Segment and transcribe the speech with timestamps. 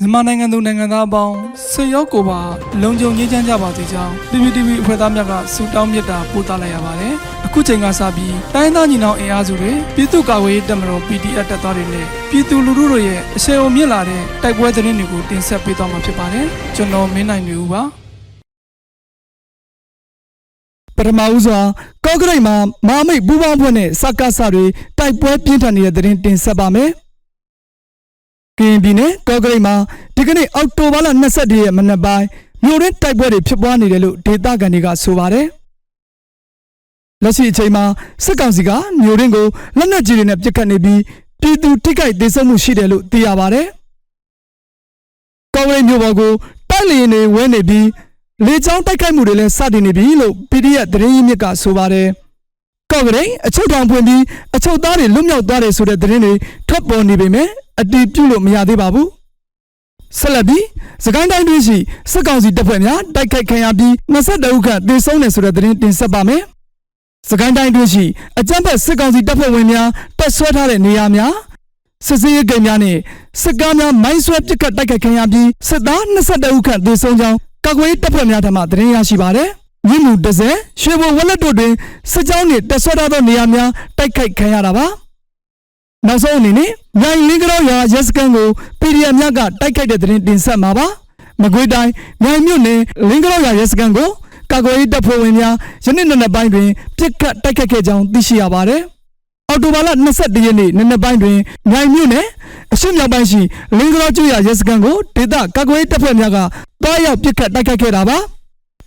[0.00, 1.34] မြန်မာနိုင်ငံသူနိုင်ငံသားအပေါင်း
[1.70, 2.40] ဆွေရောက်ကိုပါ
[2.82, 7.14] လုံခြုံရေးချမ်းကြပါစေကြောင်း PPTV အဖွဲ့သားများကဆုတောင်းမေတ္တာပို့သလိုက်ရပါတယ်။
[7.46, 17.82] အခုချိန်ကစပြီးတိုင်းသားညီနောင်အင်အားစုတွေပြည်သူ့ကာကွယ်ရေးတပ်မတော် PDF တပ်သားတွေနဲ့ပြည်သူလူထုတို့ရဲ့အဆင်အုံမြင့်လာတဲ့တိုက်ပွဲသတင်းတွေကိုတင်ဆက်ပေးသွားမှာဖြစ်ပါတယ်။ကျွန်တော်မင်းနိုင်နေဦးပါ။
[20.96, 21.58] ပထမဦးစွာ
[22.04, 22.56] ကော့ကရိတ်မှာ
[22.86, 24.64] မဟာမိတ်ပူးပေါင်းဖွဲ့နဲ့စက္ကစတွေ
[24.98, 26.90] တိုက်ပွဲပြင်းထန်နေတဲ့တဲ့တင်တင်ဆက်ပါမယ်။
[28.58, 29.74] ကရင်ပြည်နယ်ကော့ကရိတ်မှာ
[30.16, 32.26] ဒီကနေ့အောက်တိုဘာလ22ရက်မနက်ပိုင်း
[32.64, 35.46] မြို့ရင်းတိုက်ပွဲတွေဖြစ်ပွားနေတယ်လို့ဒေသခံတွေကဆိုပါတယ်။
[37.22, 37.84] လက်ရှိအချိန်မှာ
[38.24, 38.70] စစ်ကောင်စီက
[39.02, 39.46] မြို့ရင်းကို
[39.78, 41.00] လက်နက်ကြီးတွေနဲ့ပစ်ခတ်နေပြီး
[41.40, 43.66] ပြည်သူထိခိုက်ဒေဆုံးမှုရှိတယ်လို့သိရပါတယ်။
[45.54, 46.32] ကော့ကရိတ်မြို့ပေါ်ကို
[46.70, 47.86] တိုက်လျင်တွေဝဲနေပြီး
[48.46, 52.08] လေကြောင်းတိုက်ခိုက်မှုတွေလည်းစတင်နေပြီလို့ PDF သတင်းရင်းမြစ်ကဆိုပါတယ်။
[52.92, 54.22] ကော့ကရိတ်အချုပ်ထောင်ဖွင့်ပြီး
[54.56, 56.32] အချုပ်သားတွေလွတ်မြောက်သွားတယ်ဆိုတဲ့သတင်းတွေ
[56.76, 57.48] ထွက်ပေါ်နေပေမဲ့
[57.80, 59.08] အတည်ပြုလို့မရသေးပါဘူး။
[60.18, 60.64] ဆက်လက်ပြီး
[61.04, 61.76] စကိုင်းတိုင်းတွင်းရှိ
[62.12, 66.42] စစ်ကောင်စီတပ်ဖွဲ့များတိုက်ခိုက်ခံရပြီး22ဦးခန့်သေဆုံးတယ်ဆိုတဲ့သတင်းတင်ဆက်ပါမယ်။
[67.28, 68.04] စကိုင်းတိုင်းတွင်းရှိ
[68.38, 69.88] အကြမ်းဖက်စစ်ကောင်စီတပ်ဖွဲ့ဝင်များ
[70.18, 71.34] တပ်ဆွဲထားတဲ့နေရာများ
[72.06, 72.96] စစ်စေးရေးကိန်းများနဲ့
[73.42, 79.48] စစ်ကားများမိုင်းဆွဲပစ်ခတ်တိုက်ခိုက်ခံရပြီးစစ်သား22ဦးခန့်သေဆုံးကြောင်းကာကွယ်ရေးတပ်ဖွဲ့များထံမှသတင်းရရှိပါတယ်။
[79.88, 81.72] မြင်းမူတစဲရွှေဘုံဝက်လက်တို့တွင်
[82.12, 84.86] စစ်ကြောင်းနှင့်တပ်ဆွဲထားသောနေရာများတိုက်ခိုက်ခံရတာပါ။
[86.06, 88.48] နောက်ဆုံးအနေနဲ့မြိုင်လင်းကြောရာရက်စကန်ကို
[88.80, 90.86] PDF များကတိုက်ခိုက်တဲ့သတင်းတင်ဆက်မှာပါ။
[91.42, 91.90] မကွေးတိုင်း
[92.22, 94.08] မြိုင်မြို့နယ်လင်းကြောရာရက်စကန်ကို
[94.52, 95.54] ကာကွယ်ရေးတပ်ဖွဲ့ဝင်များ
[95.84, 98.82] ယနေ့နေ့ပိုင်းတွင်ပြစ်ခတ်တိုက်ခိုက်ခဲ့ကြောင်းသိရှိရပါတယ်။
[99.48, 101.36] အော်တိုဘာလ22ရက်နေ့နေ့နေ့ပိုင်းတွင်
[101.70, 102.26] မြိုင်မြို့နယ်
[102.74, 103.40] အရှေ့မြောက်ပိုင်းရှိ
[103.76, 106.38] လင်းကလောကျွရရဲစခန်းကိုဒေသကာကွယ်ရေးတပ်ဖွဲ့များက
[106.82, 108.18] တွားရောက်ပစ်ခတ်တိုက်ခိုက်ခဲ့တာပါ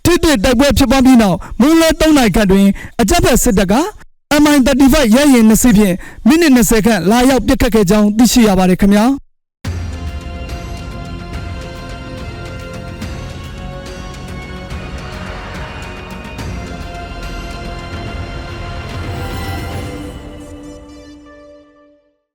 [0.04, 2.66] ထိတွေ့တိုက်ပွဲဖြစ်ပွားပြီးနောက်မွန်းလွဲ3နာရီခန့်တွင်
[3.00, 3.74] အကြမ်းဖက်စစ်တပ်က
[4.42, 5.96] MI35 ရဲရင်20ဖြင့်
[6.28, 9.04] မိနစ်20ခန့်လာရောက်ပစ်ခတ်ခဲ့ကြောင်းသိရှိရပါတယ်ခင်ဗျာ